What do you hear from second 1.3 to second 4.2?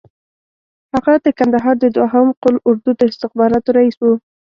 کندهار د دوهم قول اردو د استخباراتو رییس وو.